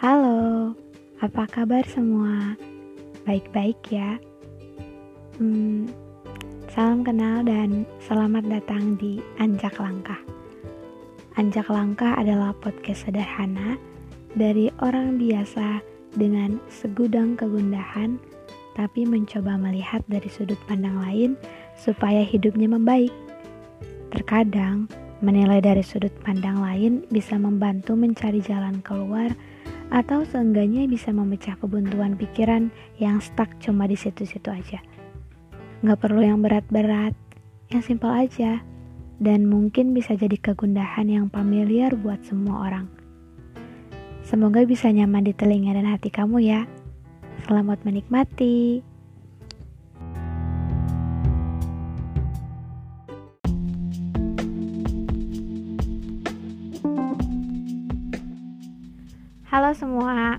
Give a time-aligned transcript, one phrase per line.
[0.00, 0.72] Halo,
[1.20, 2.56] apa kabar semua?
[3.28, 4.16] Baik-baik ya?
[5.36, 5.92] Hmm,
[6.72, 10.16] salam kenal dan selamat datang di Anjak Langkah.
[11.36, 13.76] Anjak Langkah adalah podcast sederhana
[14.32, 15.84] dari orang biasa
[16.16, 18.16] dengan segudang kegundahan,
[18.80, 21.36] tapi mencoba melihat dari sudut pandang lain
[21.76, 23.12] supaya hidupnya membaik.
[24.16, 24.88] Terkadang,
[25.20, 29.28] menilai dari sudut pandang lain bisa membantu mencari jalan keluar
[29.90, 32.70] atau seenggaknya bisa memecah kebuntuan pikiran
[33.02, 34.78] yang stuck cuma di situ-situ aja.
[35.82, 37.14] Nggak perlu yang berat-berat,
[37.74, 38.62] yang simpel aja,
[39.20, 42.86] dan mungkin bisa jadi kegundahan yang familiar buat semua orang.
[44.24, 46.64] Semoga bisa nyaman di telinga dan hati kamu ya.
[47.44, 48.89] Selamat menikmati.
[59.50, 60.38] Halo semua.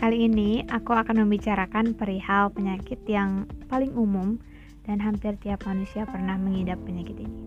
[0.00, 4.40] Kali ini aku akan membicarakan perihal penyakit yang paling umum
[4.88, 7.40] dan hampir tiap manusia pernah mengidap penyakit ini.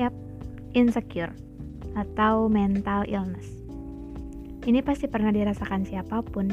[0.00, 0.16] Yap,
[0.72, 1.28] insecure
[1.92, 3.44] atau mental illness.
[4.64, 6.48] Ini pasti pernah dirasakan siapa pun,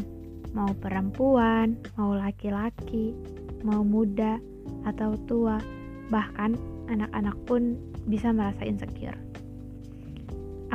[0.52, 3.16] mau perempuan, mau laki-laki,
[3.64, 4.36] mau muda
[4.84, 5.64] atau tua,
[6.12, 6.60] bahkan
[6.92, 9.16] anak-anak pun bisa merasa insecure.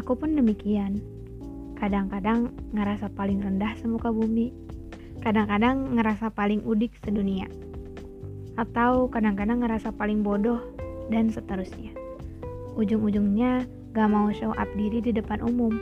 [0.00, 1.13] Aku pun demikian
[1.78, 4.54] kadang-kadang ngerasa paling rendah semuka bumi,
[5.20, 7.50] kadang-kadang ngerasa paling udik sedunia,
[8.54, 10.62] atau kadang-kadang ngerasa paling bodoh,
[11.12, 11.92] dan seterusnya.
[12.78, 15.74] Ujung-ujungnya gak mau show up diri di depan umum,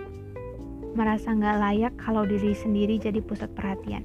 [0.99, 4.05] merasa gak layak kalau diri sendiri jadi pusat perhatian,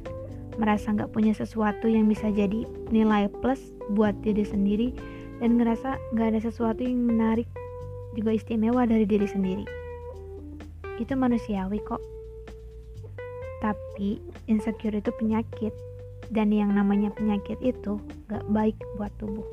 [0.60, 4.94] merasa gak punya sesuatu yang bisa jadi nilai plus buat diri sendiri,
[5.40, 7.48] dan ngerasa gak ada sesuatu yang menarik
[8.16, 9.87] juga istimewa dari diri sendiri
[11.00, 12.02] itu manusiawi kok.
[13.62, 15.74] Tapi insecure itu penyakit
[16.30, 17.98] dan yang namanya penyakit itu
[18.30, 19.46] gak baik buat tubuh.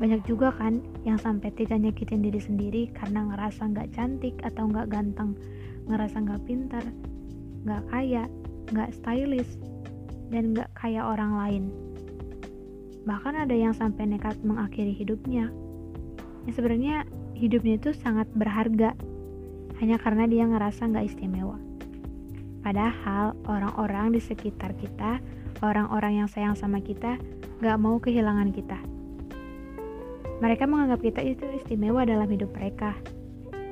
[0.00, 4.88] Banyak juga kan yang sampai tiga nyakitin diri sendiri karena ngerasa gak cantik atau gak
[4.88, 5.36] ganteng,
[5.84, 6.84] ngerasa gak pintar,
[7.68, 8.24] gak kaya,
[8.72, 9.60] gak stylish,
[10.32, 11.64] dan gak kaya orang lain.
[13.04, 15.52] Bahkan ada yang sampai nekat mengakhiri hidupnya.
[16.48, 17.04] Yang sebenarnya
[17.36, 18.96] hidupnya itu sangat berharga
[19.80, 21.56] hanya karena dia ngerasa nggak istimewa.
[22.60, 25.18] Padahal orang-orang di sekitar kita,
[25.64, 27.16] orang-orang yang sayang sama kita,
[27.64, 28.76] nggak mau kehilangan kita.
[30.40, 32.96] Mereka menganggap kita itu istimewa dalam hidup mereka.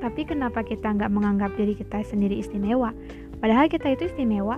[0.01, 2.93] Tapi kenapa kita nggak menganggap diri kita sendiri istimewa?
[3.41, 4.57] Padahal kita itu istimewa,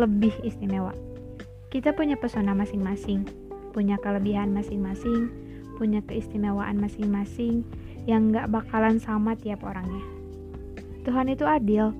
[0.00, 0.96] lebih istimewa.
[1.68, 3.28] Kita punya pesona masing-masing,
[3.76, 5.28] punya kelebihan masing-masing,
[5.76, 7.66] punya keistimewaan masing-masing
[8.06, 10.23] yang nggak bakalan sama tiap orangnya.
[11.04, 11.92] Tuhan itu adil.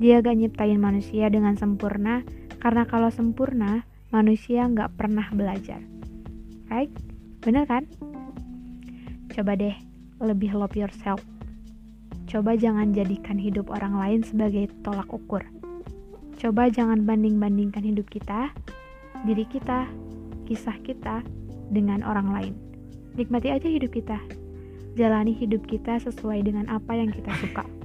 [0.00, 2.24] Dia gak nyiptain manusia dengan sempurna,
[2.64, 5.84] karena kalau sempurna, manusia gak pernah belajar.
[6.72, 6.88] Right?
[7.44, 7.84] Bener kan?
[9.28, 9.76] Coba deh,
[10.16, 11.20] lebih love yourself.
[12.24, 15.44] Coba jangan jadikan hidup orang lain sebagai tolak ukur.
[16.40, 18.48] Coba jangan banding-bandingkan hidup kita,
[19.28, 19.84] diri kita,
[20.48, 21.20] kisah kita
[21.68, 22.54] dengan orang lain.
[23.20, 24.16] Nikmati aja hidup kita.
[24.96, 27.81] Jalani hidup kita sesuai dengan apa yang kita suka.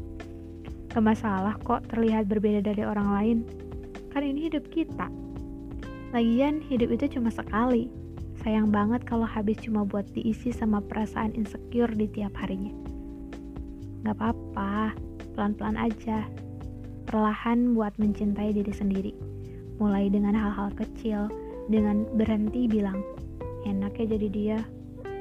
[0.97, 3.37] Gak masalah kok terlihat berbeda dari orang lain.
[4.09, 5.05] Kan ini hidup kita.
[6.09, 7.85] Lagian hidup itu cuma sekali.
[8.41, 12.73] Sayang banget kalau habis cuma buat diisi sama perasaan insecure di tiap harinya.
[14.09, 14.97] Gak apa-apa,
[15.37, 16.25] pelan-pelan aja.
[17.05, 19.13] Perlahan buat mencintai diri sendiri.
[19.77, 21.29] Mulai dengan hal-hal kecil,
[21.69, 23.05] dengan berhenti bilang,
[23.69, 24.57] enaknya jadi dia,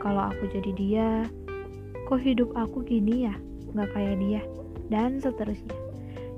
[0.00, 1.08] kalau aku jadi dia,
[2.08, 3.36] kok hidup aku gini ya,
[3.76, 4.40] gak kayak dia
[4.92, 5.74] dan seterusnya.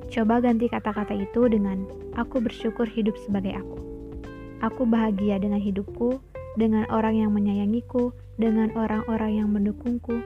[0.09, 1.85] Coba ganti kata-kata itu dengan
[2.17, 3.77] aku bersyukur hidup sebagai aku.
[4.65, 6.19] Aku bahagia dengan hidupku,
[6.57, 8.11] dengan orang yang menyayangiku,
[8.41, 10.25] dengan orang-orang yang mendukungku.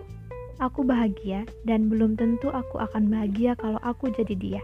[0.63, 4.63] Aku bahagia dan belum tentu aku akan bahagia kalau aku jadi dia.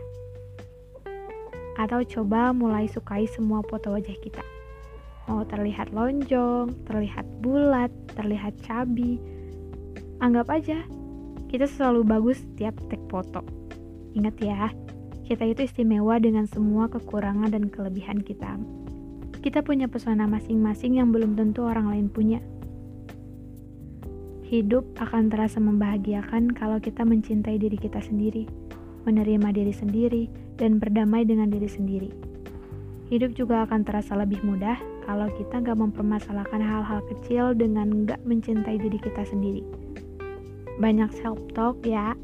[1.75, 4.43] Atau coba mulai sukai semua foto wajah kita.
[5.26, 9.20] Mau terlihat lonjong, terlihat bulat, terlihat cabi.
[10.22, 10.81] Anggap aja
[11.48, 13.40] kita selalu bagus setiap take foto.
[14.12, 14.68] Ingat ya,
[15.24, 18.60] kita itu istimewa dengan semua kekurangan dan kelebihan kita.
[19.40, 22.44] Kita punya pesona masing-masing yang belum tentu orang lain punya.
[24.44, 28.44] Hidup akan terasa membahagiakan kalau kita mencintai diri kita sendiri,
[29.08, 30.24] menerima diri sendiri,
[30.60, 32.10] dan berdamai dengan diri sendiri.
[33.08, 34.76] Hidup juga akan terasa lebih mudah
[35.08, 39.88] kalau kita gak mempermasalahkan hal-hal kecil dengan gak mencintai diri kita sendiri
[40.78, 42.14] banyak self talk ya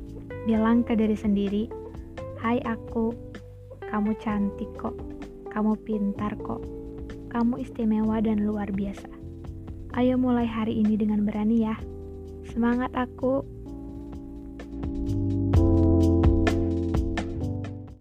[0.46, 1.66] bilang ke diri sendiri
[2.44, 3.08] Hai aku,
[3.88, 4.92] kamu cantik kok,
[5.48, 6.60] kamu pintar kok,
[7.32, 9.08] kamu istimewa dan luar biasa.
[9.96, 11.72] Ayo mulai hari ini dengan berani ya.
[12.44, 13.53] Semangat aku!